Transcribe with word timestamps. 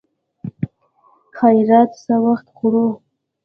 خيرات 1.37 1.91
څه 2.03 2.15
وخت 2.25 2.47
خورو. 2.55 2.85